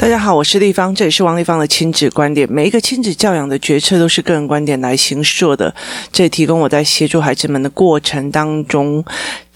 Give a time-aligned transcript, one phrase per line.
[0.00, 2.48] 大家好，我是丽芳，这里是王丽芳的亲子观点。
[2.48, 5.74] 每一个亲子教养的决策都是个人观点来行说的，
[6.12, 9.04] 这也提供我在协助孩子们的过程当中。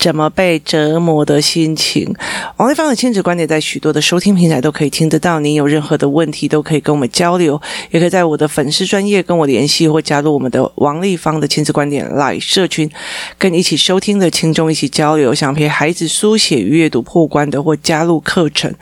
[0.02, 2.12] 怎么被折磨的心情？
[2.56, 5.38] 王丽芳的亲子观点在许多的收听平台都可以听得到。
[5.38, 7.62] 您有任何的问题都可以跟我们交流，
[7.92, 12.90] 也可以在我的粉丝专业跟我联系，或加入我们的王丽芳的亲子观点 Live 社群，
[13.38, 15.32] 跟一起收听的听众一起交流。
[15.32, 18.74] 想陪孩子书写阅读破关的，或加入课程，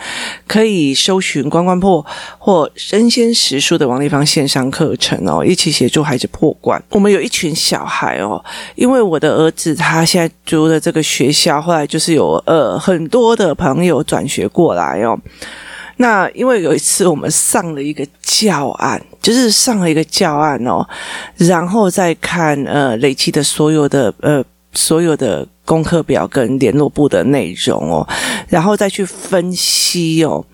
[0.46, 2.02] 可以搜寻“关关破”
[2.40, 6.82] 或“身先识书”的王丽芳线上课程哦，一起协助孩子破关。
[6.88, 8.42] 我们有一群小孩哦，
[8.74, 11.04] 因为我的儿子他现在读的这个。
[11.10, 15.18] 学校后来就是有呃很多的朋友转学过来哦，
[15.96, 20.86] 那因为有一次我们上了一个教案，就是上了一个教案哦，
[21.36, 24.42] 然后再看呃累积的所有的呃
[24.72, 28.06] 所有的功课表跟联络部的内容哦，
[28.48, 30.44] 然后再去分析哦，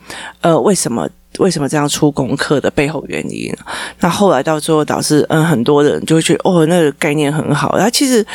[0.41, 1.07] 呃为什么
[1.39, 3.55] 为什么这样出功课的背后原因？
[4.01, 8.27] 那后来到最后导致嗯很多人就会觉得哦那个概念很好，然后其实。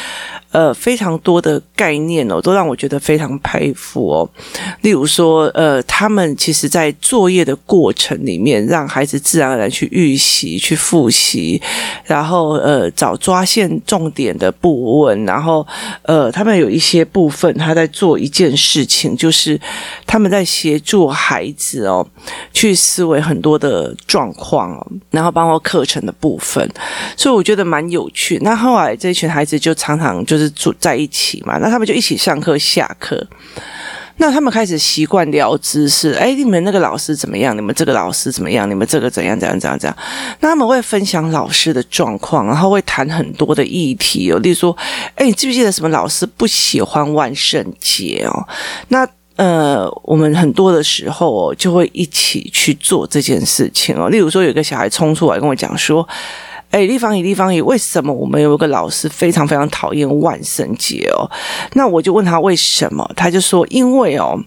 [0.51, 4.29] 呃，非常多的概念哦，都让我觉得非常佩服哦。
[4.81, 11.61] 例如说，呃，他们其实在作业的过程里面，让孩子自然而然去预习、去复习，
[12.03, 15.65] 然后呃，找抓线重点的部分，然后
[16.01, 19.57] 呃，他们有一些部分他在做一件事情，就是
[20.05, 22.05] 他们在协助孩子哦，
[22.51, 26.69] 去思维很多的状况哦，然后包括课程的部分，
[27.15, 28.37] 所以我觉得蛮有趣。
[28.41, 30.40] 那后来这群孩子就常常就是。
[30.43, 31.57] 是住在一起嘛？
[31.59, 33.27] 那他们就一起上课、下课。
[34.17, 36.11] 那他们开始习惯聊知识。
[36.11, 37.57] 哎，你们那个老师怎么样？
[37.57, 38.69] 你们这个老师怎么样？
[38.69, 39.39] 你们这个怎样？
[39.39, 39.59] 怎样？
[39.59, 39.79] 怎样？
[39.79, 39.97] 怎样？
[40.41, 44.37] 那他们会分享老师的状况，然后会谈很多的议题哦。
[44.39, 44.77] 例如说，
[45.15, 48.47] 哎，你记不记得什么老师不喜欢万圣节哦？
[48.89, 54.07] 那呃，我们很多的时候，就会一起去做这件事情哦。
[54.09, 56.07] 例如说，有一个小孩冲出来跟我讲说。
[56.71, 61.29] 哎，丽芳姨，丽芳姨，为什么我们有一个老师非常非常讨厌万圣节哦？
[61.73, 64.39] 那我就问他为什么，他就说因为哦，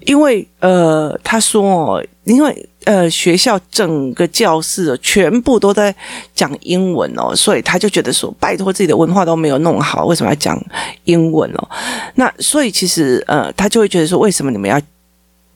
[0.00, 5.94] 因为呃，他说哦，因为呃，学校整个教室全部都在
[6.34, 10.62] 讲英文哦，所以他就觉得说，拜托自己的文化都没有弄好，为什么要讲
[11.04, 11.68] 英文哦？
[12.16, 14.78] 那所以其实呃，他就会觉得说，为什么你们要？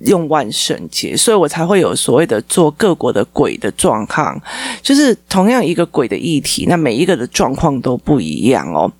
[0.00, 4.40] 用万圣节，所以我才会有所谓的做各国的鬼的状况，
[4.82, 8.90] 就是同样一个鬼的议题，那每一个的状况都不一样哦。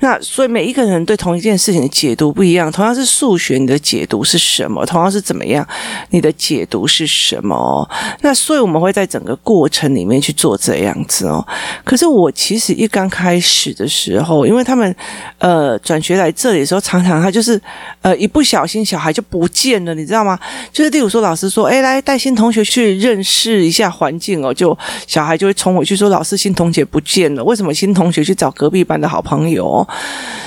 [0.00, 4.84] 那所以每一个人对同一件事情的解读不一样，同样是数学，你的解读是什么？
[4.84, 5.66] 同样是怎么样，
[6.10, 7.54] 你的解读是什么？
[7.54, 7.88] 哦
[8.20, 11.44] 那所以我们会在整个过程里面去做这样子哦。
[11.84, 14.94] 可是我其实一刚开始的时候，因为他们
[15.38, 17.60] 呃转学来这里的时候，常常他就是
[18.02, 20.38] 呃一不小心小孩就不见了，你知道吗？
[20.72, 24.76] 就是例如说，老师说：“哎，来带新同学去认识一下环境哦。”就
[25.06, 29.86] 小孩就会冲回去说：“老师，新同学不见了，为什么新同学去找隔壁班的好朋友？”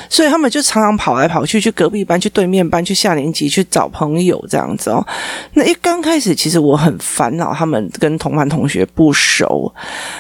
[0.08, 5.06] 所以他们就常常跑来跑去，去隔壁班、去对面班、去下年级去找朋友这样子哦。
[5.54, 9.74] 那一刚开始，其实我很烦恼，他们跟同班同学不熟。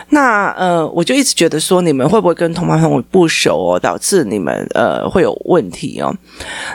[0.09, 6.13] 那呃，我就一直觉得说，你们会不会跟同班同学不熟哦，导致你们呃会有问题哦？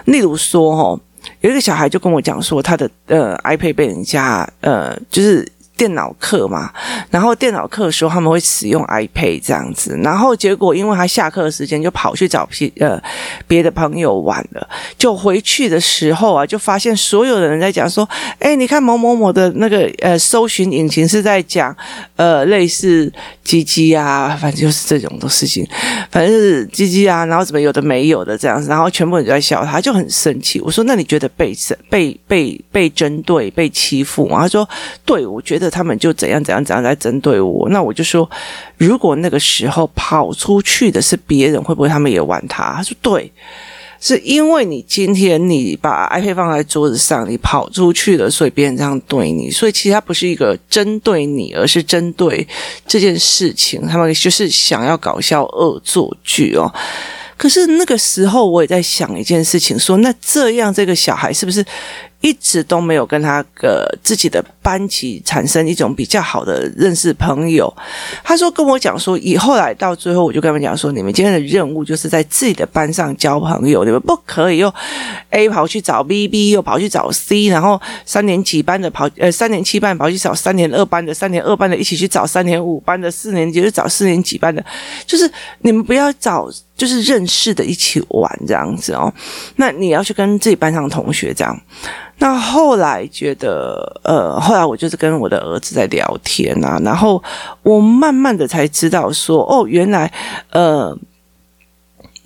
[0.04, 1.00] 例如说哦。
[1.40, 5.46] 有一个小孩就跟我讲说，他的呃 iPad 被人家呃就是。
[5.80, 6.70] 电脑课嘛，
[7.10, 13.02] 然后电脑课的时候他们会使用 iPad 这样子，然后结果因为他下课的时间就跑去找别呃
[13.48, 18.06] 别的朋友玩了，就回去的时候啊，就发现所有的人在讲说，
[18.40, 21.74] 哎，你看某某某的那个呃搜寻引擎是在讲
[22.16, 23.10] 呃类似
[23.42, 25.66] 鸡鸡啊，反正就是这种的事情，
[26.10, 30.60] 反正是鸡鸡啊，然后怎么有的没有的这样子，然后全部人都在笑他，他就很生气。
[30.60, 31.56] 我说，那你觉得被
[31.88, 34.40] 被被被针对、被欺负吗？
[34.42, 34.68] 他说，
[35.06, 35.69] 对，我觉得。
[35.70, 38.28] 他们就怎样怎样怎样来针对我，那我就说，
[38.76, 42.74] 如果那个时候跑出去的是别人，会不会他们也玩他？
[42.74, 43.32] 他说对，
[44.00, 49.50] 是因为你今天你把 iPad 放在桌子上，你跑出去了，所以别人这样对你。
[49.50, 52.46] 所以其实他不是一个针对你，而是针对
[52.86, 56.72] 这件事情，他们就是想要搞笑恶作剧哦。
[57.36, 61.64] 可是那个时候我也在想一件事情，说那这样这个小孩是不是？
[62.20, 67.72] 一直都没有跟他个自己的班级产生一种比较好的认识朋友。
[68.22, 74.72] 他说跟我讲说，以后来到最后，我就跟他们讲说，你们今天的任务就是在自己的班上交朋友，你们不可以又
[75.30, 84.64] A 跑去找 B，B 又跑去找 C，然后三年级班的跑呃三年七班跑去找三年二班的，三年二班的一起去找三年五班的，四年级去找四年级班的，
[85.06, 85.30] 就是
[85.60, 86.50] 你们不要找。
[86.80, 89.12] 就是认识的一起玩这样子哦。
[89.56, 91.54] 那你要去跟自己班上同学这样。
[92.16, 97.22] 那后来觉得，呃，后来我就是跟我的儿子在聊天啊，然后
[97.62, 100.10] 我慢慢的才知道说，哦，原来，
[100.52, 100.96] 呃。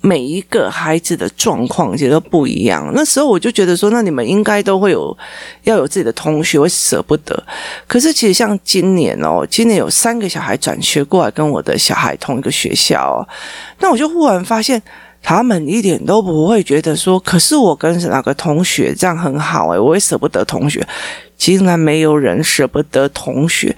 [0.05, 2.91] 每一个孩子的状况其实都不一样。
[2.93, 5.17] 那时候我就觉得说，那你们应该都会有
[5.63, 7.43] 要有自己的同学，会舍不得。
[7.87, 13.25] 可是其实像今年哦，今年有三个小孩转学过来跟我的小孩同一个学校哦，
[13.79, 14.79] 那我就忽然发现，
[15.23, 20.87] 他们一点都不会觉得说，可是我跟哪个同学这样很好诶，我也舍不得同学，
[21.35, 23.75] 竟然没有人舍不得同学。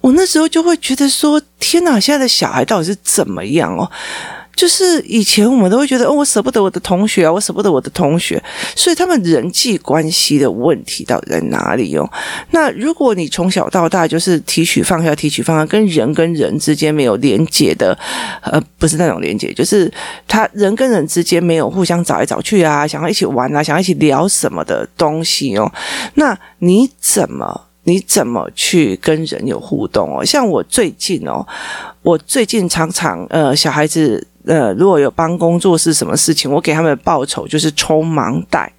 [0.00, 3.90] 我那时候就会觉得说，天哪，现在的小孩到底是怎么样哦？
[4.56, 8.42] 就是以前我们都会觉得哦，我舍不得我的同学啊，我舍不得我的同学，
[8.74, 12.10] 所以他们人际关系的问题到底在哪里哦？
[12.52, 17.96] 那如果你从小到大就是提取放下，提取放下，跟人跟人之间没有连结的，
[18.40, 19.92] 呃，不是那种连结，就是
[20.26, 25.70] 他人跟人之间没有互相找来找去啊，想要一起玩啊，想要一起聊什么的东西哦，
[26.14, 30.24] 那你怎么你怎么去跟人有互动哦？
[30.24, 31.46] 像我最近哦，
[32.00, 34.26] 我最近常常呃，小孩子。
[34.46, 38.72] 呃，如果有帮工作室什么事情，我给他们的报酬就是抽盲袋。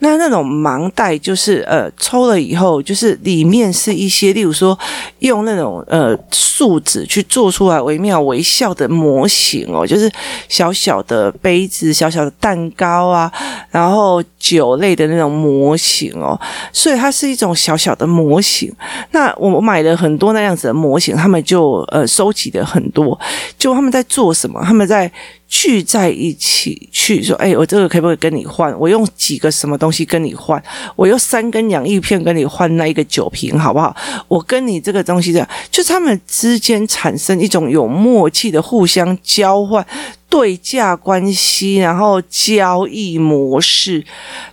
[0.00, 4.78] 那那种盲袋就是呃，抽了以后，就是里面是一些，例如说
[5.20, 10.10] 用那种呃树脂去做出来惟妙惟肖的模型哦，就是
[10.48, 13.30] 小小的杯子、小小的蛋糕啊，
[13.70, 16.38] 然后酒类的那种模型哦，
[16.72, 18.72] 所以它是一种小小的模型。
[19.10, 23.18] 那我买了很多那样子的模型，他们就呃收集的很多，
[23.58, 24.62] 就他们在做什么？
[24.64, 25.10] 他们在。
[25.50, 28.72] 聚在一起去说，哎，我这个可不可以跟你换？
[28.78, 30.62] 我用几个什么东西跟你换？
[30.94, 33.94] 我用三根洋芋片跟你换那一个酒瓶，好不好？
[34.28, 39.84] 我跟你这个东西这样，就他们之间产生一种有默契的互相交换。
[40.30, 44.04] 对价关系，然后交易模式，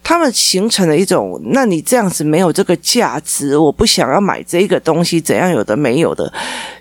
[0.02, 6.34] 他们形成了一种，那你这样子没有这个价值，我不想要买这个东西，怎样有的没有的，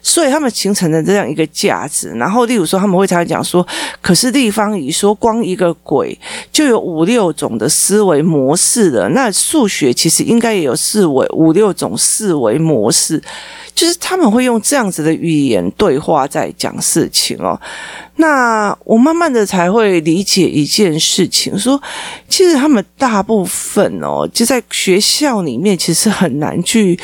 [0.06, 2.10] 所以他们形成了这样一个价值。
[2.10, 3.66] 然后，例如说，他们会常常讲说，
[4.00, 6.16] 可是地方语说，光一个鬼
[6.52, 13.20] 就有五六种的思维模式的，那数学其实应该也有四维五六种思维模式。
[13.74, 17.60] 就是他们会用这样子的语言对话在讲事情哦，
[18.16, 21.78] 那我慢慢的才会理解一件事情，说
[22.26, 26.98] 其实他们大部分哦，就在学校里面其实很难去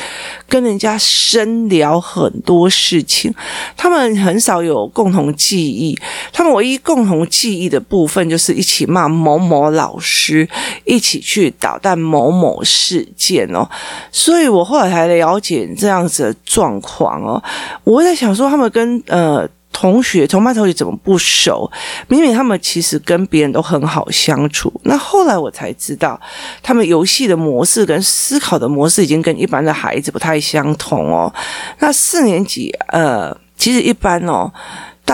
[0.49, 3.33] 跟人家深聊很多事事情，
[3.75, 5.97] 他们很少有共同记忆，
[6.31, 10.47] 他们唯一共同记忆的部分就是一起骂某某老师，
[10.85, 13.67] 一起去捣蛋某某事件哦，
[14.11, 17.41] 所以我后来才了解这样子的状况哦，
[17.83, 19.47] 我在想说，他们跟呃
[19.83, 21.69] 同学同班同学怎么不熟？
[22.07, 24.71] 明明他们其实跟别人都很好相处。
[24.83, 26.17] 那后来我才知道，
[26.61, 31.29] 他们游戏的模式跟思考的模式已经跟一般的孩子不太相同哦。
[31.79, 34.49] 那四年级呃，其实一般哦。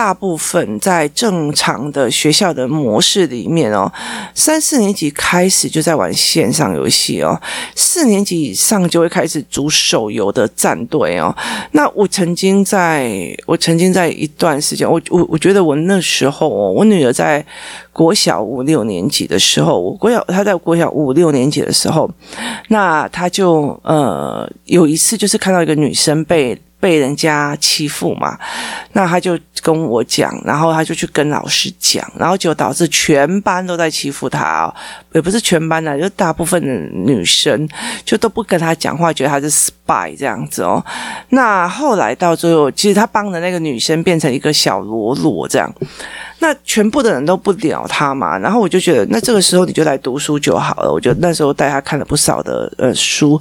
[0.00, 3.92] 大部分在正常的学校的模式里面哦，
[4.34, 7.38] 三四年级开始就在玩线上游戏哦，
[7.74, 11.36] 四年级以上就会开始组手游的战队哦。
[11.72, 13.14] 那我曾经在，
[13.44, 17.44] 我曾经在一段时间，我我我觉得我那时候哦，我女儿在
[17.92, 22.10] 国小五六年级的时候，我国小她在国小五六年级的时候，
[22.68, 26.58] 那她就呃有一次就是看到一个女生被。
[26.80, 28.38] 被人家欺负嘛，
[28.94, 34.74] 那他就跟我讲，然后他就去跟老师讲，然后就导致全班都在欺负他哦，
[35.12, 37.68] 也不是全班的，就大部分的女生
[38.02, 40.82] 就都不跟他讲话，觉得他是 spy 这样子哦。
[41.28, 45.70] 那后来到最后，其实他帮的那个女生变成一个小喽啰这样，
[46.38, 50.90] 那全部的人都不鸟他嘛，然后我就觉得，那这个时候你就来读书就好了。
[50.90, 53.38] 我就那时候带他看了不少的呃书。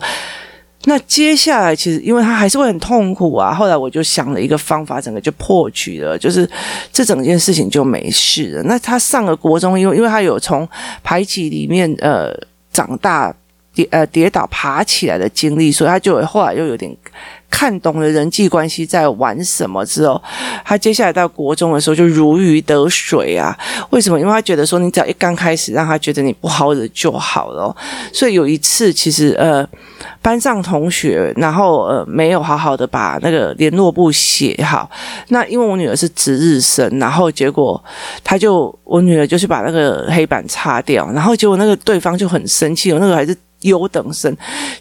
[0.90, 3.54] 那接下来，其实因为他还是会很痛苦啊。
[3.54, 6.50] 后来我就想了一个方法，整个就破局了，就是
[6.92, 8.64] 这整件事情就没事了。
[8.64, 10.68] 那他上了国中，因为因为他有从
[11.04, 12.34] 排挤里面呃
[12.72, 13.32] 长大
[13.74, 16.92] 跌呃跌倒爬起来的经历，所以他就后来又有点。
[17.50, 20.22] 看懂了人际关系在玩什么之后，
[20.64, 23.58] 他接下来到国中的时候就如鱼得水啊！
[23.90, 24.20] 为什么？
[24.20, 27.76] 因为他觉得说，你只要一刚开始让他觉得你不好惹就好了。
[28.14, 29.68] 所以有一次，其实呃，
[30.22, 34.90] 班上同学然后呃没有好好的把那个联络簿写好。
[35.30, 37.84] 那因为我女儿是值日生，然后结果
[38.24, 43.36] 他就我女儿就是把那个黑板擦掉，然后结果那个对方就很生气，那个还是。
[43.62, 44.36] 优等生，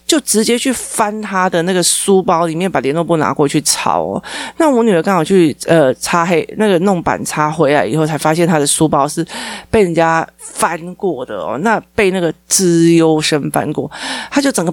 [0.06, 4.23] 就直接去翻他的那个书包里面，把联络簿拿过去抄。
[4.58, 9.26] 那我女儿刚好去呃擦黑那个弄板擦回来以后，才发现她的书包是
[9.70, 11.58] 被人家翻过的哦。
[11.62, 13.90] 那被那个资优生翻过，
[14.30, 14.73] 她就整个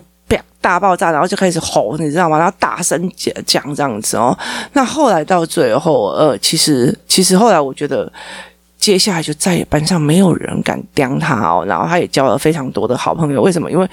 [0.62, 2.38] 大爆炸，然后就开始吼，你知道吗？
[2.38, 4.38] 然后大声讲讲这样子哦。
[4.74, 8.12] 那后来到最后，呃，其实其实后来我觉得。
[8.86, 13.42] 接下来就再也班上没有人敢刁他哦，然后他也交了非常多的好朋友。
[13.42, 13.72] 为什么？
[13.72, 13.90] 因为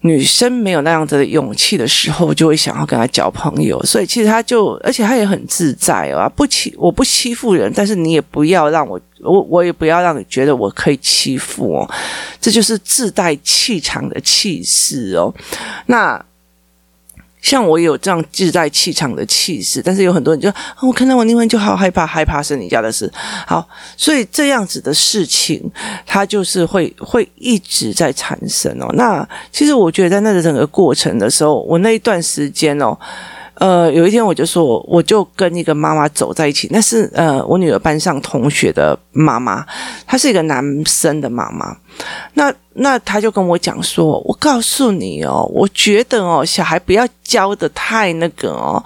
[0.00, 3.80] 女生没有那样子的勇气的时候，就会想要跟他交朋友。
[3.84, 11.88] 所以其实他就，而且他也很自在啊，不欺我不欺负人，但是你也不要让我，我我也不要让你觉得我可以欺负哦，
[12.40, 15.32] 这就是自带气场的气势哦。
[15.86, 16.20] 那。
[17.46, 23.08] 像我有这样自带气场的气势，但是有很多人就，我看到王宁文就好害怕，害怕是你家的事。
[23.46, 23.64] 好，
[23.96, 25.70] 所以这样子的事情，
[26.04, 28.92] 它就是会会一直在产生哦。
[28.94, 32.98] 那其实我觉得在那个整个过程的时候，我那一段时间哦，
[33.56, 39.64] 呃，有一天我就说，我就跟一个妈妈走在一起，那是呃我女儿班上同学的妈妈，
[40.06, 41.76] 她是一个男生的妈妈，
[42.34, 42.52] 那。
[42.78, 48.84] 那她就跟我讲说，我告诉你哦，我觉得哦，小孩不要教的太那个哦，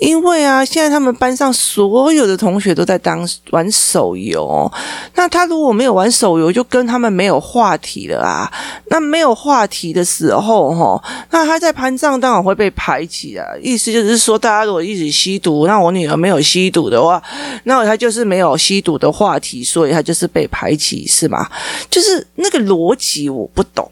[0.00, 4.70] 因为啊，现在他们班上所有的同学都在当玩手游，
[5.14, 8.50] 那他如果没有玩手游，就跟他们没有话题了啊。
[8.86, 13.46] 那没有话题的时候，哈，那他在班上当然会被排挤啊。
[13.62, 17.22] 意思就是说，大家如果一起吸毒，那我女儿没有吸毒的话，
[17.64, 21.46] 那他就是没有吸毒的话题，所以他就是被排挤，是吗？
[21.90, 23.28] 就是那个逻辑。
[23.28, 23.88] 我不懂，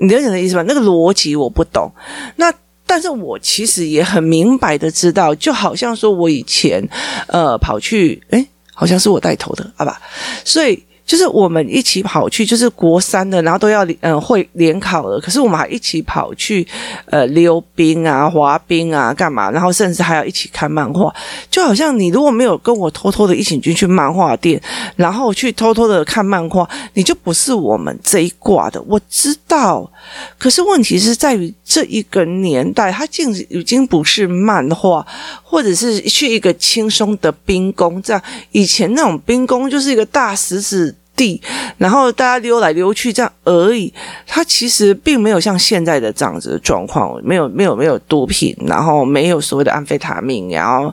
[0.00, 0.64] 你理解的意思吧？
[0.66, 1.90] 那个逻辑我不懂。
[2.36, 2.52] 那
[2.92, 6.86] 但是我其实也很明白的知道，就好像说我以前
[7.26, 9.98] 呃跑去，诶，好像是我带头的，好吧？
[10.44, 10.78] 所以。
[11.04, 16.66] 就是我们一起跑去，就是国三的，然后都要嗯会联考了，可是我们还一起跑去
[17.06, 19.50] 呃溜冰啊、滑冰啊，干嘛？
[19.50, 21.12] 然后甚至还要一起看漫画，
[21.50, 24.58] 就好像你如果没有跟我偷偷的一起进去漫画店，
[24.96, 28.80] 然后去偷偷的看漫画，你就不是我们这一挂的。
[28.82, 29.90] 我知道，
[30.38, 35.06] 可是问题是在于这一个年代，它竟已经不是漫画，
[35.42, 38.22] 或者是去一个轻松的兵工这样。
[38.50, 40.96] 以前那种兵工就是一个大石子。
[41.14, 41.40] 地，
[41.78, 43.92] 然后大家溜来溜去这样而已，
[44.26, 50.92] 它其实并没有像现在的这样子的状况，没有没有没有毒品，然后没有所谓的安非他命，然后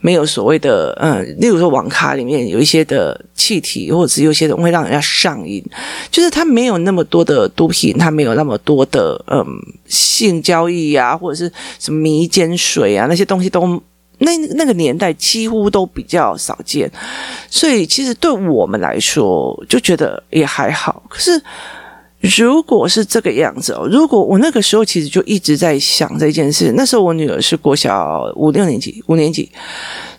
[0.00, 5.64] 没有所谓的嗯，例如说网咖里面有一些的气体，或者是有些人会让人家上瘾，
[6.10, 9.44] 就是它没有那么多的毒品，它没有那么多的嗯
[9.86, 13.82] 性交易啊，或者是什么迷奸水啊那些东西都。
[14.18, 16.90] 那那个年代几乎都比较少见，
[17.48, 21.02] 所以其实对我们来说就觉得也还好。
[21.08, 21.40] 可是
[22.20, 29.48] 如果是这个样子哦，如果我那个时候其实就一直在想这件事，那时候我女儿是国小五六年级，五年级。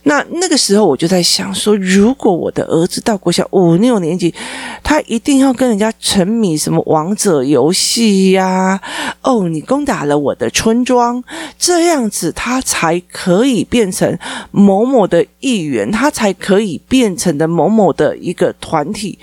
[0.03, 4.33] 那那个时候我就在想说，如果我的儿子到国小五六年级，
[4.81, 8.79] 他一定要跟人家沉迷什么王者游戏呀？
[9.21, 11.21] 哦，你攻打了我的村庄，
[11.57, 14.17] 这样子他才可以变成
[14.51, 19.19] 某某的一员，他才可以变成的某某的一个团体。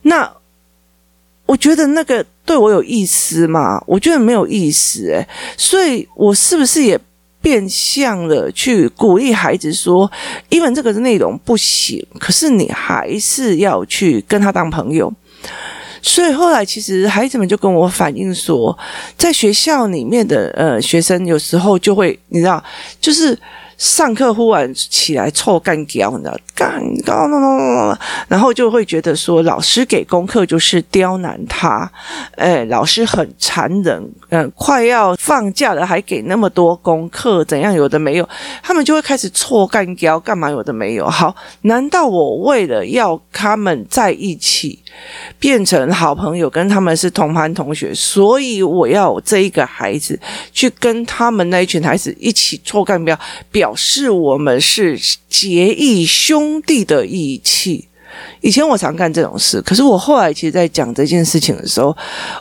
[0.00, 0.32] 那
[1.46, 3.82] 我觉得那个对我有意思吗？
[3.86, 5.26] 我觉得没有意思诶，
[5.56, 7.00] 所以我是不是也？
[7.42, 10.10] 变相的去鼓励孩子说，
[10.48, 15.12] 因为这个内容不行，可是你还是要去跟他当朋友。
[16.02, 18.76] 所以后来其实孩子们就跟我反映说，
[19.16, 22.60] 在学校里面的呃学生有时候就会，你知道，
[23.00, 23.38] 就是。
[23.76, 26.36] 上课忽然起来臭干譙，你知道？
[26.54, 31.90] 干干，然后就会觉得说老师给功课就是刁难他，
[32.36, 37.74] 哎，老师很残忍，嗯、快要放假了还给那么多功课，怎样？
[37.74, 38.26] 有的没有，
[38.62, 40.48] 他们就会开始臭干譙，干嘛？
[40.50, 41.06] 有的没有？
[41.10, 44.82] 好，难道我为了要他们在一起
[45.38, 50.18] 变成好朋友，跟他们是同班同学，所以我要这一个孩子
[50.52, 53.18] 去跟他们那一群孩子一起做干标。
[53.50, 54.98] 表示我们是
[55.28, 57.88] 结义兄弟的义气。
[58.40, 61.94] 以前我常干这种事，可是我后来其实，在讲这件事情的时候，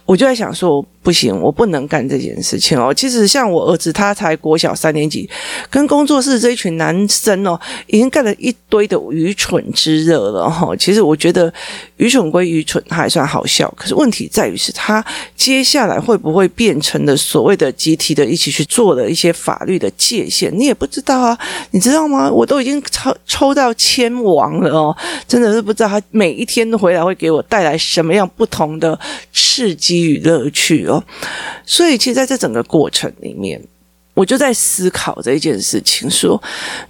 [0.05, 2.91] 我就在想说，不行，我不能干这件事情哦。
[2.91, 5.29] 其实像我儿子，他才国小三年级，
[5.69, 10.75] 跟工作室这一群男生哦，已经干了一堆的愚蠢之热了哈。
[10.77, 11.53] 其实我觉得
[11.97, 13.71] 愚蠢归愚蠢，他还算好笑。
[13.77, 21.37] 可是问题在于是他接下来会不会变成了所谓的集体的一起去做的一些法律的界限，你也不知道啊，
[21.69, 22.31] 你知道吗？
[22.31, 24.97] 我都已经抽抽到签王了哦，
[25.27, 28.99] 真的是不知道他每一天回来会给我带来什么样不同的
[29.31, 30.94] 刺激与乐趣哦。
[31.65, 33.61] 所以，其实在这整个过程里面，
[34.13, 36.41] 我就在思考这一件事情：说，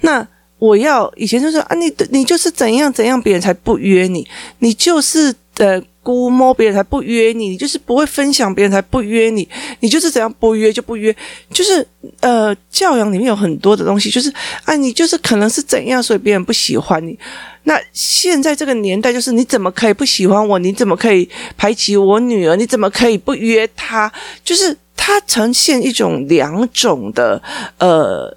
[0.01, 4.23] 那我要以前就说啊，你你就是怎样怎样，别人才不约你；
[4.59, 9.45] 你就是呃估摸别人才不约你；你就是不会分享，别人才不约你；
[9.81, 11.15] 你就是怎样不约就不约。
[11.51, 11.85] 就是
[12.21, 14.31] 呃，教养里面有很多的东西，就是
[14.63, 17.17] 啊，你就是可能是怎样，所以别人不喜欢你。
[17.63, 20.59] 那现在这个年代，就是你怎么可以不喜欢我？
[20.59, 22.55] 你怎么可以排挤我女儿？
[22.55, 24.11] 你怎么可以不约她？
[24.43, 27.41] 就是它呈现一种两种的
[27.79, 28.31] 呃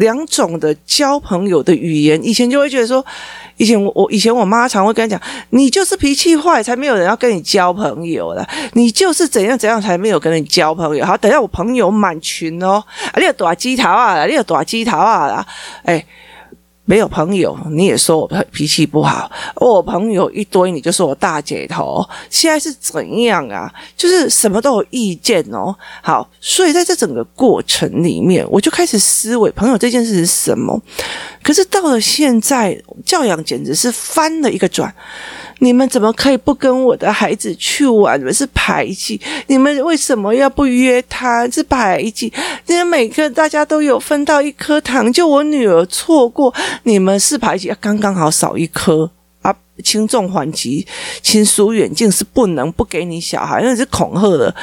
[0.00, 2.20] 两种的交朋友的语言。
[2.24, 3.04] 以前就会觉得说，
[3.56, 8.44] 以前我我以前我妈常会跟他讲，你就是脾气坏，才没有人要跟你交朋友了。
[8.72, 11.04] 你就是怎样怎样，才没有跟你交朋友。
[11.04, 15.46] 好，等下我朋友满群哦，啊，你有大鸡头啊，你有大鸡头啊，
[15.84, 16.04] 哎。
[16.90, 19.30] 没有朋友，你也说我脾气不好。
[19.54, 22.04] 我朋友一堆，你就说我大姐头。
[22.28, 23.72] 现在是怎样啊？
[23.96, 25.72] 就是什么都有意见哦。
[26.02, 30.82] 好，所以在这整个过程里面，我就开始思维朋友这件事是什么。
[31.44, 34.92] 可是到了现在，教养简直是翻了一个转。
[35.60, 38.18] 你们怎么可以不跟我的孩子去玩？
[38.18, 39.20] 你们是排挤？
[39.46, 41.48] 你们为什么要不约他？
[41.48, 42.32] 是排挤？
[42.66, 46.52] 你们每个大家都有分到一颗糖，就我女儿错过，
[46.84, 47.72] 你们是排挤？
[47.80, 49.10] 刚刚好少一颗
[49.42, 49.54] 啊！
[49.84, 50.86] 轻重缓急，
[51.22, 54.54] 亲疏远近是不能不给你小孩，那是恐吓的。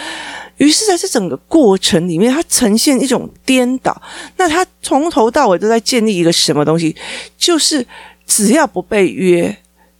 [0.58, 4.01] 于是，在这整个过程里面，它呈现一种颠倒。
[4.38, 6.96] 那他从头到尾都在建立一个什么东西？
[7.38, 7.86] 就是
[8.25, 9.56] 只要不被约。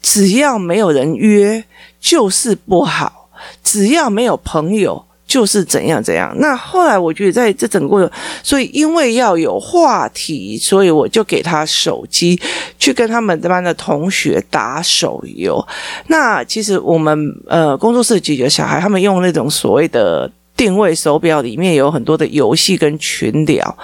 [0.10, 1.62] 只要没有人约，
[2.00, 3.12] 就是不好；
[3.62, 6.34] 只要没有朋友，就是怎样怎样。
[6.40, 8.10] 那后来我觉得，在这整个，
[8.42, 12.40] 所以因为要有话题，所以我就给他手机，
[12.80, 15.62] 去跟他们这班的同学打手游。
[16.08, 20.32] 那其实我们呃工作室几个小孩，他们用那种所谓的。
[20.58, 23.78] 定位手表里面有很多的游戏跟群聊，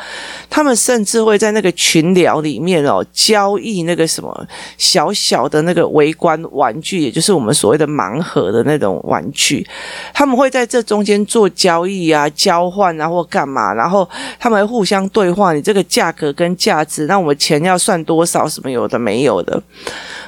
[0.50, 9.66] 他们甚至会在那个群聊里面哦交易那个什么小小的那个围观玩具，也就是我们所谓的盲盒的那种玩具，
[10.14, 18.48] 他们会在这中间做交易啊、交换啊或干嘛，然后他们会互相对话，你这个价格跟价值，那我们钱要算多少？
[18.48, 19.62] 什么有的没有的。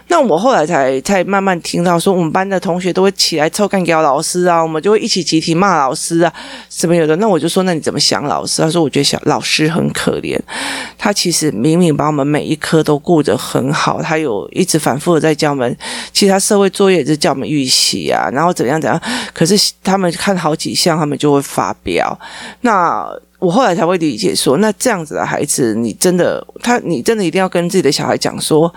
[0.07, 6.33] 那我后来才才慢慢听到说，我们班的同学都会起来臭干掉老师啊，我们就会一起集体骂老师啊，
[6.69, 7.15] 什么有的。
[7.17, 8.61] 那我就说，那你怎么想老师？
[8.61, 10.39] 他说，我觉得想老师很可怜，
[10.97, 15.77] 他其实明明把我们每一科都顾得很好，他有一直反复的在教我们，
[16.11, 19.01] 其他社会作业也是叫我们预习啊，然后怎样怎样。
[19.33, 22.19] 可是他们看好几项，他们就会发飙。
[22.61, 23.07] 那。
[23.39, 28.73] 我后来才会理解说，那这样子的孩子，你真的他，你真的一定要跟自己的小孩讲说，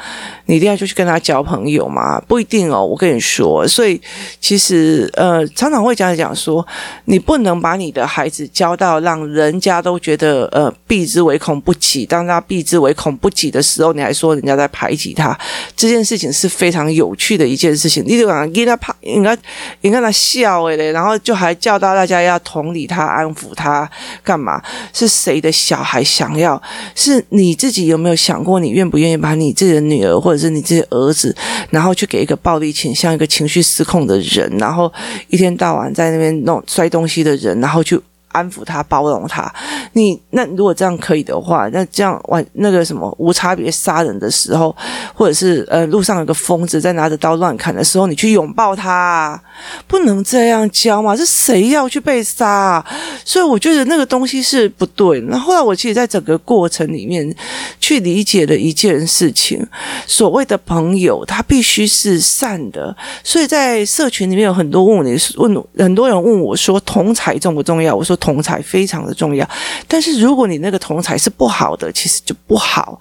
[0.46, 2.20] 你一定要就去跟他交朋友吗？
[2.26, 2.84] 不一定哦。
[2.84, 4.00] 我跟你说，所以
[4.40, 6.66] 其实呃，常常会讲讲说，
[7.04, 12.04] 你不能把你的孩子教到让人家都觉得呃避之唯恐不及。
[12.04, 15.38] 当他避之唯恐不及的时候，你还说人家在排挤他，
[15.76, 18.02] 这件事情是非常有趣的一件事情。
[18.04, 19.38] 你就讲给他怕，应该
[19.82, 23.88] 应该他笑诶嘞，然后就还教到大家要同理他、安抚他，
[24.24, 24.47] 干嘛？
[24.92, 26.60] 是谁的小孩想要？
[26.94, 31.34] 是你自己有没有想过，你愿不愿意把你自己的女儿或者是你自己的儿子，
[31.70, 34.92] 然后去给一个暴力倾向、一个情绪失控的人，然后
[35.28, 38.00] 一天到晚在那边弄摔东西的人，然后去。
[38.32, 39.52] 安抚他，包容他。
[39.92, 44.74] 你那如果这样可以的话，那这样玩那个什么无差别杀人的时候，
[45.14, 49.40] 或者是呃路上有个疯子在拿着刀乱砍的时候，你去拥抱他，
[49.86, 51.16] 不能这样教嘛？
[51.16, 52.86] 是谁要去被杀啊？
[53.24, 55.20] 所以我觉得那个东西是不对。
[55.22, 57.34] 那后来我其实在整个过程里面
[57.80, 59.66] 去理解了一件事情：
[60.06, 62.94] 所谓的朋友，他必须是善的。
[63.24, 67.96] 所以在社群里面有很多问你问很多人问我说，同侪重不重要？
[67.96, 68.17] 我说。
[68.18, 69.48] 同侪非常的重要，
[69.86, 73.00] 但是如果你那个同侪是不好的，其实就不好。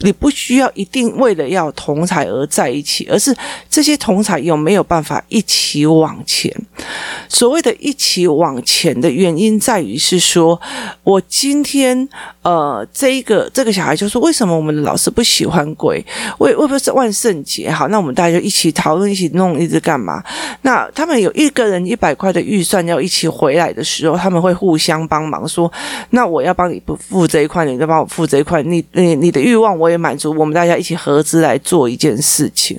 [0.00, 3.34] 你不需要一定为了要同财而在一起，而是
[3.68, 6.54] 这些同财有没有办法一起往前？
[7.28, 10.60] 所谓的一起往前的原因在于是说，
[11.04, 12.08] 我今天
[12.42, 16.04] 呃，这一个这个小孩就说，为什么我们的老师不喜欢鬼？
[16.38, 17.70] 为为不是万圣节？
[17.70, 20.22] 好，那我们大家就一起讨论，一起弄，一直干嘛？
[20.62, 25.70] 那他们有一个人一百块的预算要一起回来的时候，他们会互相帮忙说，
[26.10, 32.78] 那我要帮你不付这一块，你再帮我付这一块，你你你的欲望我可以满足，我们大家一起合资来做一件事情。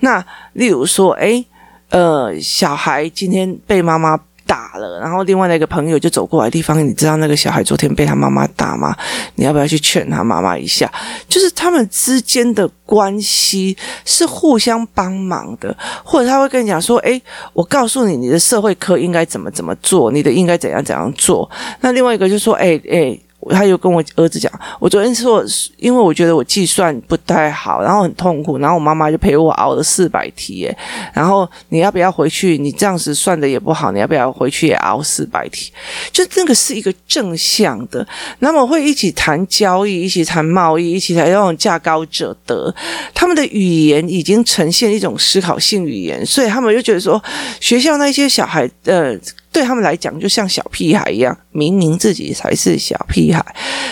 [0.00, 1.44] 那例如说，诶
[1.90, 8.96] 呃，小孩今天被妈妈打了，然后另外那个朋友就走过来的地方，你知道那个小孩昨天被他妈妈打吗？
[9.36, 10.90] 你要不要去劝他妈妈一下？
[11.28, 17.20] 就是他们之间的关系是互相帮忙的，或者他会跟你讲说：“诶，
[17.52, 21.48] 我告诉你，你的社会科应该怎么怎么做，你的应该怎样怎样做。”
[21.82, 23.20] 那另外一个就说：“诶，诶。”
[23.52, 25.44] 他就跟我儿子讲，我昨天说，
[25.76, 30.68] 因为我觉得我计算不太好，然后很痛苦，然后我妈妈就陪我熬了四百题，
[31.12, 32.58] 然后你要不要回去？
[32.58, 35.72] 你这样子算的也不好，你要不要回去也熬四百题？
[36.10, 38.06] 就那个是一个正向的，
[38.40, 42.74] 那么会一起谈交易，一起谈贸易，一起谈那种价高者得，
[43.14, 47.22] 他们的语言已经呈现一种思考性语言，所以他们就觉得说，
[47.60, 49.16] 学校那些小孩，呃。
[49.52, 53.42] 对他们来讲，就像小屁孩一样，明明自己才是小屁孩，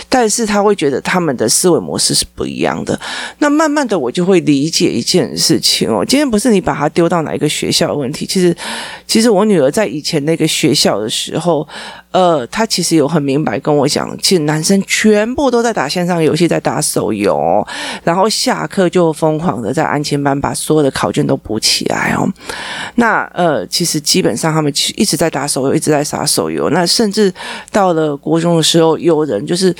[0.09, 2.98] 但是他会觉得他们的思维模式是不一样的。
[3.38, 6.05] 那慢慢的，我就会理解一件事情哦。
[6.07, 8.55] 今天不是你把他丢到哪一个学校的问题，其实，
[9.07, 11.66] 其实我女儿在以前那个学校的时候。
[12.14, 17.66] 呃，她其实有很明白跟我讲，其实男生全部都在打线上游戏，在打手游，
[18.05, 22.24] 然后下课就疯狂的在安亲班把所有的考卷都补起来哦。
[22.94, 26.70] 那呃，其实基本上他们一直在打手游，一直在打手游。
[26.70, 27.35] 那甚至
[27.70, 29.74] 到了国中的时候，有人就是。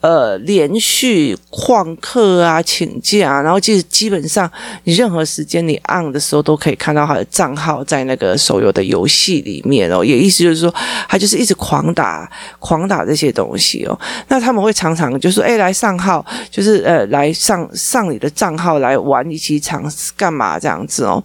[0.00, 4.48] 呃，连续旷课啊，请假啊，然后其实基本上
[4.84, 10.04] 你任何时间你按的时候，都可以看到他的账号在那个手游的游戏里面哦。
[10.04, 10.72] 也意思就是说，
[11.08, 14.00] 他就是一直狂打、狂打这些东西哦。
[14.28, 21.20] 那他们会常常就说：“哎，来上号，就是呃，来上上你的账号来玩一起尝试干嘛这样子哦。”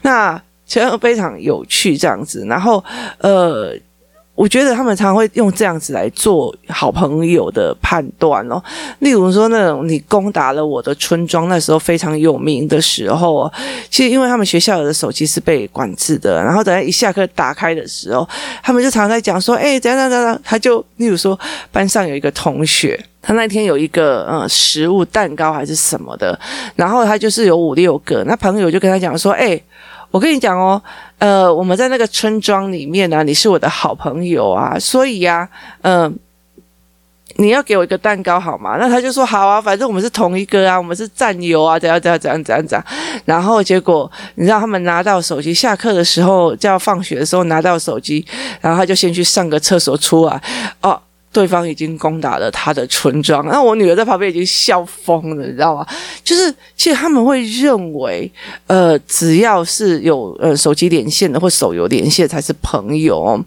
[0.00, 2.46] 那其实非常有趣这样子。
[2.48, 2.82] 然后
[3.18, 3.76] 呃。
[4.36, 8.62] 我觉得他们常常会用这样子来做好朋友的判断哦。
[8.98, 13.50] 例如说，那种你攻打了我的村庄，那时候非常有名的时候，
[13.90, 18.28] 其实因为他们学校的手机是被管制的，然后等下一下课打开的时候，
[18.62, 21.38] 他们就常常在讲说：“哎，怎样怎样怎样。”他就例如说，
[21.72, 26.38] 班上有一个同学，他那天有一个呃食物蛋糕还是什么的，
[26.74, 29.58] 然后他就是有五六个，那朋友就跟他讲说：“哎。”
[30.16, 30.82] 我跟你讲哦，
[31.18, 35.46] 呃，我们在那个村庄里面呢、啊，你是我的好朋友啊，所以呀、
[35.82, 36.18] 嗯、
[37.34, 38.78] 你要给我一个蛋糕好吗？
[38.80, 42.86] 那他就说好啊，反正我们是同一个啊，我们是战友啊，怎样怎样怎样怎样怎样。
[43.26, 48.24] 然后结果你知道他们拿到手机，下课的时候就要放学的时候拿到手机，
[48.62, 50.40] 然后他就先去上个厕所出来，
[50.80, 50.98] 哦。
[51.36, 55.86] 对方已经攻打了他的村庄，那我女儿在旁边已经笑疯了，你知道吗？
[56.24, 58.32] 就是其实他们会认为，
[58.66, 63.38] 呃，只要是有呃手机连线的或手游连线才是朋友。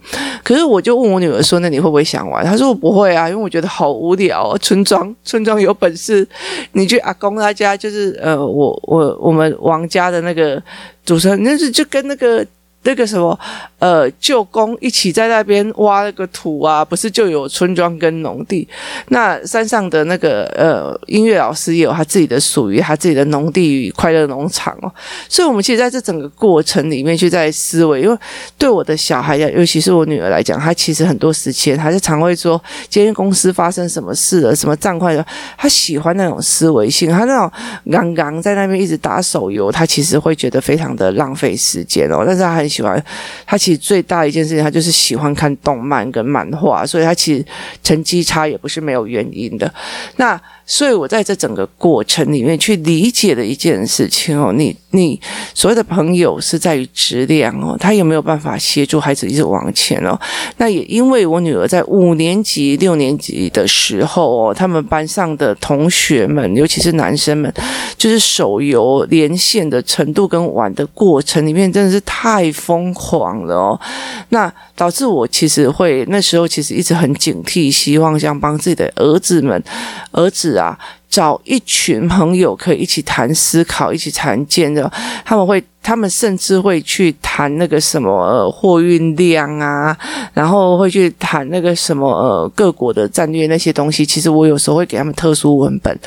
[0.44, 4.56] 可是我就问我女儿说：“那你会不会想玩？”她说：“我不会啊，因为我觉得好无聊。
[4.58, 6.24] 村庄村庄有本事，
[6.70, 10.62] 你去阿公他家，就是呃，我我我们王家的那个
[11.04, 12.46] 主持人，那是就跟那个。”
[12.82, 13.38] 那个什么，
[13.78, 18.66] 呃，舅公一起在那边挖那个土啊，不是就有村庄跟农地？
[19.08, 24.90] 那山上的那个呃音乐老师也有他自己的属于他自己的农地与快乐农场哦。
[25.28, 28.16] 所以，我们其实在这整个过程里面去在思维，因为
[28.56, 35.24] 对我的小孩呀，尤其是我女儿来讲，她其实很多时间还是常会说，今天公司发生什么事了，什么账块的，
[35.58, 37.52] 她喜欢那种思维性，她那种
[37.90, 42.69] 刚刚在那边一直打手游，她其实会觉得非常的浪费时间哦，但是她很。
[42.70, 43.04] 喜欢
[43.44, 47.44] 他，其实最大一件事情，他就是喜欢看动漫跟漫画，所以他其实
[47.82, 49.74] 成绩差也不是没有原因的。
[50.16, 50.40] 那。
[50.72, 55.20] 所以，我在这整个过程里面去理解的一件事情哦，你你
[55.52, 60.16] 所谓的朋友是在于质量哦，他有没有办法协助孩子一直往前哦？
[60.58, 67.52] 那也因为我女儿在五年级、六年级的时候哦，他们班上的同学们，尤其是男生们，
[67.98, 73.80] 就是手游连线的程度跟玩的过程里面，真的是太疯狂了哦。
[74.28, 79.60] 那导致我其实会那时候其实一直很警惕，希望想帮自己的儿子们，
[80.12, 80.78] 儿子啊。
[81.08, 84.88] 找一群朋友可以一起谈思考，一起谈见的，
[85.24, 85.62] 他们会。
[85.82, 89.96] 他们甚至会去谈那个什么货运量啊，
[90.34, 94.04] 然后会去谈那个什么呃各国的战略那些东西。
[94.04, 95.98] 其实我有时候会给他们特殊文本，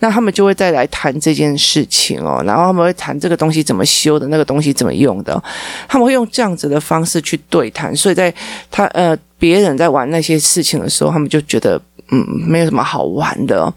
[0.00, 2.42] 那他们就会再来谈这件事情哦。
[2.44, 5.40] 然后他们会谈这个东西怎么修的，那个东西怎么用的，
[5.88, 7.94] 他们会用这样子的方式去对谈。
[7.94, 8.34] 所以在
[8.68, 11.80] 他呃别人在玩那些事情的时候，他们就觉得。
[12.12, 13.72] 嗯，没有什么好玩的。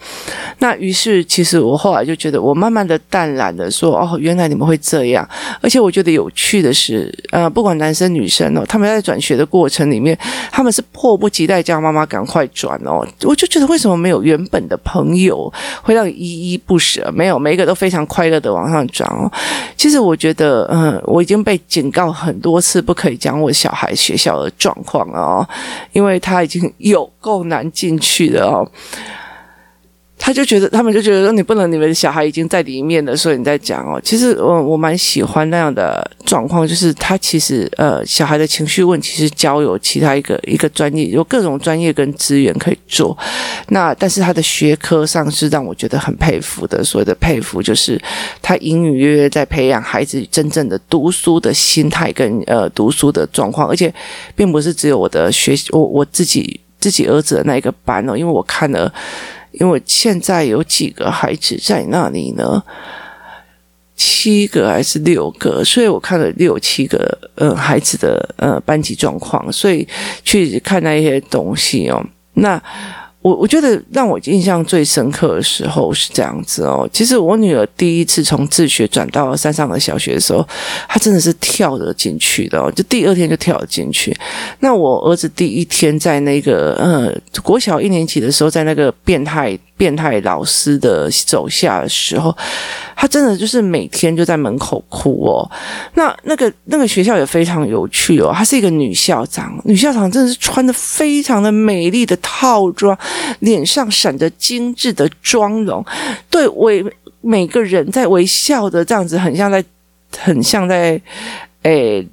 [0.60, 5.28] 那于是，其实我后来就觉得，我慢慢的淡然的说，哦，原来你们会这样。
[5.62, 10.18] 而且我觉得有趣的是，呃，不管男生女生哦，他们在转学的过程里面，
[10.52, 13.06] 他们是迫不及待叫妈妈赶快转哦。
[13.24, 17.12] 我就觉得，为什么没有原本的朋友会让依依不舍？
[17.14, 19.32] 没有，每一个都非常快乐的往上转哦。
[19.78, 25.48] 其实我觉得，嗯，我已经被警告很多次，不可以讲我小孩学校的状况了哦，
[25.92, 28.23] 因为他已经有够难进去。
[28.30, 28.70] 的哦，
[30.18, 34.00] 他就觉得，他们就觉得说，你不能，你们小孩已经在里面了，所以你在讲哦。
[34.02, 43.18] 其实我我蛮喜欢那样的状况，就是他其实呃，小孩的情绪问题是交由其他一个一个专业，有各种专业跟资源可以做。
[43.68, 48.02] 那但是他的学科上是让我觉得很佩服的，所谓的佩服就是
[48.42, 53.94] 他隐隐约约在培养孩子真正的读书的心态跟呃读书的状况，而且
[54.38, 56.62] 并不是只有我的学习，我我自己。
[56.84, 58.94] 自己儿子的那一个班哦，因为我看了，
[59.54, 62.62] 因为现在有几个孩子在那里呢，
[63.96, 69.88] 七个还是六个，所以我看了六七个呃孩子的呃班级状况，所以
[70.26, 72.62] 去看那些东西哦，那。
[73.24, 80.46] 我我觉得让我印象最深刻的时候是这样子哦，其实我女儿第一次从自学转到山上的小学的时候，
[80.88, 84.16] 她真的是跳着进去的哦，就第二天就跳了进去。
[84.60, 89.58] 那我儿子第一天在那个呃国小一年级的时候，在那个变态。
[89.76, 92.34] 变态老师的手下的时候，
[92.96, 95.50] 他真的就是每天就在门口哭哦。
[95.96, 102.98] 那那个那个学校也非常有趣哦，她是一个女校长，女校长真的是穿的非常的美丽的套装，
[103.40, 105.86] 脸上闪着精致的妆容，
[106.30, 106.86] 对微
[107.22, 109.64] 每个人在微笑的这样子，很像在
[110.18, 111.02] 很像在
[111.64, 112.08] 诶。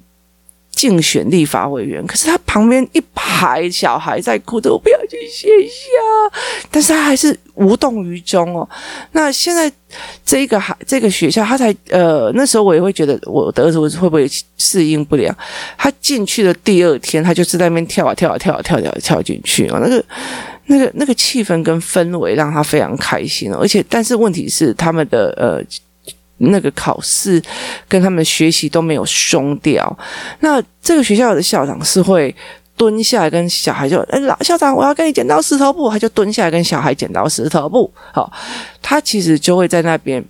[0.71, 6.37] 竞选立法委员，可是他旁边一排小孩在哭着，我不要去学校，
[6.71, 8.67] 但是他还是无动于衷哦。
[9.11, 9.71] 那现在
[10.25, 15.35] 这个孩，这个学校，他才呃，那时候我也会觉得我的儿子会不会适应不良？
[15.77, 20.03] 他进去的第二天，他就是在那边跳啊跳啊跳啊跳跳跳进去哦，那个
[20.65, 23.59] 那个那个气氛跟氛围让他非常开心哦。
[23.61, 25.61] 而且，但是问题是他们的呃。
[26.49, 27.41] 那个考试
[27.87, 29.97] 跟他们学习都没有松掉。
[30.39, 32.33] 那这个学校的校长是会
[32.75, 37.91] 蹲下来跟小孩就，哎，老校长，我要跟你剪刀石头布，他就蹲下来跟小孩剪刀石头布。
[38.11, 38.31] 好，
[38.81, 40.23] 他其实就会在那边。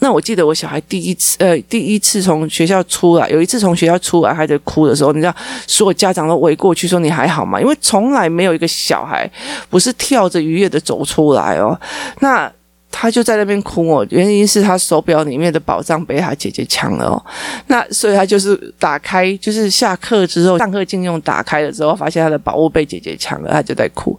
[0.00, 5.34] 那我记得我小孩第一次，呃，第一次从学校出来，有一次从学校出来还在哭的时候，你知道，
[5.66, 9.30] 所有家长都围过去说：“你还好吗？”因为从来没有一个小孩
[9.68, 11.78] 不是跳着愉悦的走出来哦。
[12.20, 12.50] 那。
[12.92, 17.24] 他就在那边哭哦，原因是他手表里面的宝藏被他姐姐抢了哦。
[17.68, 24.18] 那所以他就是打开，就是下课之后上课禁用打开了之后，发现他的宝物被姐姐抢了，他就在哭。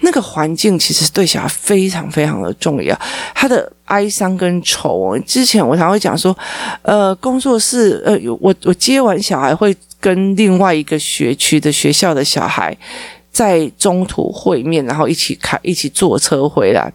[0.00, 2.98] 那个环境其实对小孩非常非常的重要，
[3.34, 5.18] 他的哀伤跟愁哦。
[5.26, 6.36] 之前我常会讲说，
[6.82, 12.76] 呃，工作室，呃，我我接完小孩会跟另外一个学区的学校的小孩。
[13.34, 16.90] 在中途会面，然后一起开，一起坐车回来。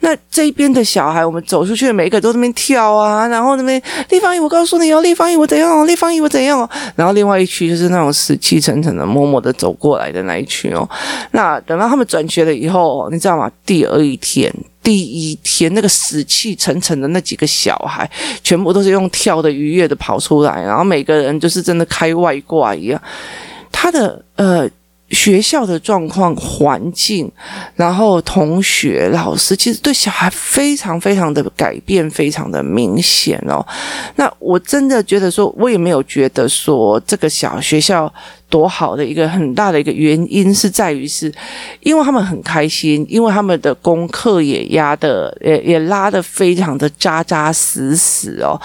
[0.00, 3.80] 那这边的小孩，我们走出去，每一个都在那边跳啊，然后那边
[4.10, 6.68] 立方体，我告诉你哦，立方体我怎样哦，立方体我怎样哦。
[6.94, 10.86] 然后另外一区就是那种死气沉沉的、默默的走过来的那一区哦。
[11.30, 13.50] 那等到他们转学了以后，你知道吗？
[13.64, 18.10] 第二一天，第一天，那个死气沉沉的那几个小孩，
[18.44, 23.00] 全部都是用跳的愉悦的跑出来，然后每个人就是真的开外挂一样。
[23.70, 24.68] 他的呃。
[25.12, 27.30] 学校的状况、环境，
[27.76, 33.64] 然后同学、老师，其实对小孩非常非常的改变，非常的明显哦。
[34.16, 38.12] 那我真的觉得说，我也没有觉得说这个小学校。
[38.52, 41.32] 多好的一个很大的一个原因是在于是，
[41.80, 48.60] 因为他们很开心，因为他们的功课也压的也也拉的非常的扎扎实实哦。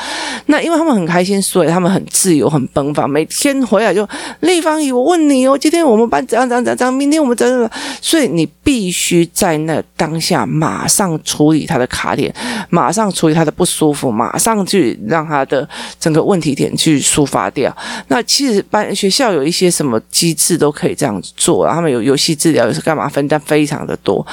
[0.47, 4.05] 那因为他们很开心，所以他们很自由、很奔放，每天回来就
[4.41, 7.71] 立方体，我问你哦，今天我们班怎样怎样怎样，明天我们怎样，
[8.01, 12.33] 所以你必须在那当下马上处理他的卡点，
[12.69, 15.65] 马上处理他的不舒服，马上去让他的
[15.97, 17.73] 整个问题点去抒发掉。
[18.09, 19.71] 那其实班学校有一些。
[19.77, 24.25] 什么机制都可以这样子做，他们有游戏治疗，有是干嘛分担非常的多，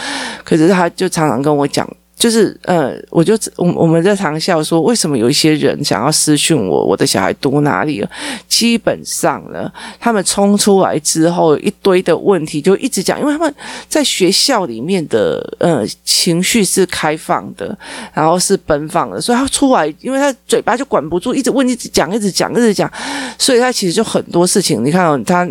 [0.42, 1.86] 可是他就常常跟我讲。
[2.16, 8.10] 就是呃，我就我我们在常笑说，为什么有一些人想要私讯我，我的小孩读哪里了？
[8.48, 13.54] 基本上呢，他们冲出来之后，一堆的问题就一直讲，因为他们
[13.88, 17.76] 在学校里面的呃情绪是开放的，
[18.14, 22.90] 然后是奔放的，所以他出来，因为他嘴巴就管不住，一直问，一直讲，一直讲，一直讲，
[23.38, 25.46] 所以他其实就很多事情，你看哦，他。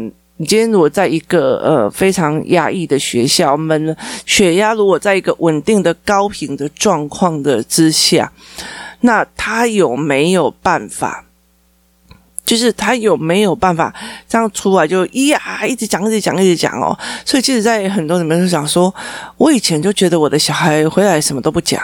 [0.46, 8.32] 今天如果在一个呃非常压抑的学校闷了，血压如果在一个稳定的高频的状况的之下，
[9.02, 11.26] 那他有没有办法？
[12.46, 13.94] 就是他有没有办法
[14.28, 16.98] 这样出来就咿呀一直讲一直讲一直讲哦？
[17.24, 18.94] 所以其实，在很多人们都想说，
[19.38, 21.82] 我以前就觉得我的小孩回来什么都不讲。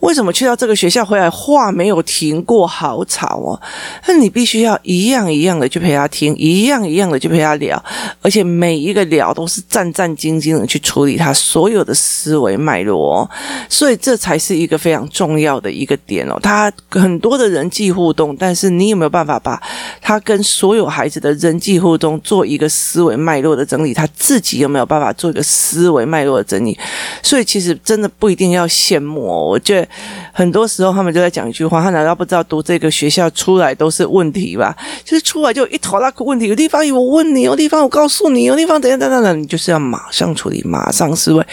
[0.00, 3.60] 为什么去到这个学校回来话没有停过，好吵哦？
[4.06, 7.82] 那你必须要一样一样的去陪他听，一样一样的去陪他聊，
[8.20, 13.30] 而且每一个聊都是战战兢兢的去处理他所有的思维脉络哦。
[13.68, 16.38] 所以这才是一个非常重要的一个点哦。
[16.42, 19.60] 他很多的人际互动，但是你有没有办法把
[20.00, 23.94] 他跟所有孩子的人际互动做一个思维脉络的整理？
[23.94, 26.78] 他自己有没有办法做一个思维脉络的整理？
[27.22, 29.51] 所以其实真的不一定要羡慕哦。
[29.52, 29.86] 我觉得
[30.32, 34.74] 很多时候他们就在讲一句话：他难道不知道读这个学校出来都是问题吧？
[35.04, 41.46] 就是出来就一头拉个问题，有地方有我问你，有地方我告诉你，有地方等等等等，你就是要马上处理，马上思维，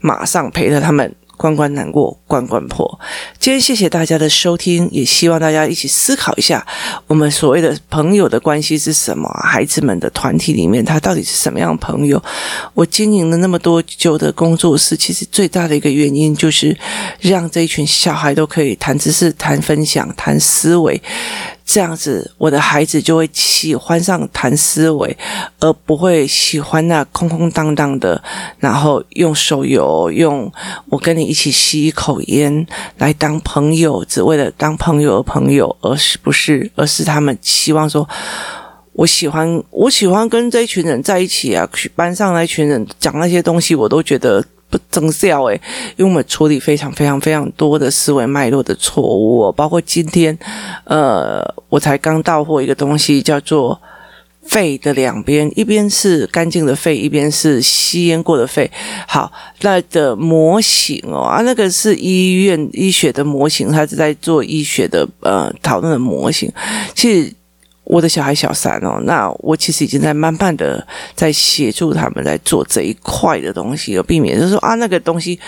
[0.00, 1.12] 马上陪着他们。
[1.40, 3.00] 关关难过关关破。
[3.38, 6.66] 今天谢谢大家的收听，也希望大家一起思考一下，
[7.06, 9.26] 我们所谓的朋友的关系是什么？
[9.42, 12.22] 孩子们的团体里面，他到底是什么样的朋友？
[12.74, 16.76] 我经营了那么多久的工作室，其实最大的一个原因就是
[17.20, 21.00] 让这一群小孩都可以谈知识、谈分享、谈思维。
[21.72, 25.16] 这样子，我的孩子就会喜欢上谈思维，
[25.60, 28.20] 而不会喜欢那空空荡荡的，
[28.58, 30.52] 然后用手游，用
[30.86, 32.66] 我跟你一起吸一口烟
[32.98, 36.68] 来当朋友，只为了当朋友的朋友，而是不是？
[36.74, 38.08] 而是他们希望说，
[38.94, 44.44] 我喜欢，我喜欢跟这一群人在一起啊，班上那群人讲那些东西，我都觉得。
[44.70, 45.60] 不增效诶，
[45.96, 50.38] 因为我们处理非常非常非常多的思维脉络的错误，包括今天，
[50.84, 53.80] 呃，我才刚到货一个东西，叫做
[54.42, 58.70] 肺的两边，一边是干净的肺，一边是吸烟过的肺。
[59.08, 59.30] 好，
[59.62, 66.50] 那的模型哦，啊，那个是医院医学的模型，他是在做医学的呃讨论的模型，
[66.94, 67.34] 其实。
[67.90, 75.38] 我的小孩小三哦，那我其实已经在慢慢的在协助他们在做这一块的东西，避免就是说啊，那个东西。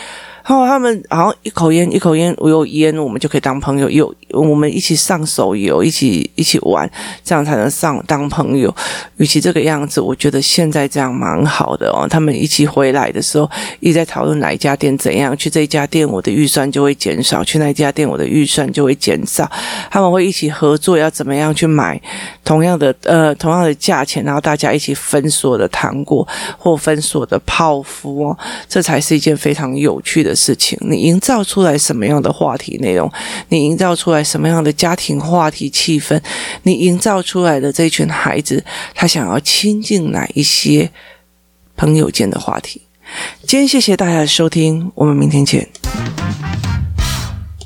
[0.45, 3.89] 然后他们好像一口烟一口烟，我有烟，我们就可以当朋友。
[3.89, 6.91] 有我们一起上手游，一起一起玩，
[7.23, 8.75] 这样才能上当朋友。
[9.19, 12.07] 与其这个样子，我觉得现在这样蛮好的哦。
[12.09, 13.49] 他们一起回来的时候，
[13.81, 19.51] 一直在讨论哪一家店怎样，去这一家店我的预算就会减少，去那一家店我的预算就会减少。
[19.91, 22.01] 他们会一起合作，要怎么样去买
[22.45, 26.27] 同样的呃同样的价钱，然后大家一起分所的糖果
[26.59, 33.13] 或分所的泡芙哦，这才是一件非常有趣的的事情，你营造出来什么样的话题内容？
[33.51, 36.19] 你营造出来什么样的家庭话题气氛？
[36.63, 38.65] 你营造出来的这群孩子，
[38.95, 40.91] 他想要亲近哪一些
[41.77, 42.81] 朋友间的话题？
[43.47, 45.69] 今天谢谢大家的收听，我们明天见。